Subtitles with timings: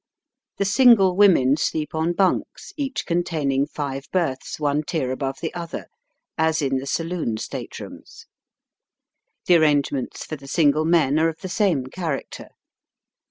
[0.57, 5.85] The single women sleep on bunks, each containing five berths, one tier above the other,
[6.39, 8.25] as in the saloon state rooms.
[9.45, 12.49] The arrangements for the single men are of the same character.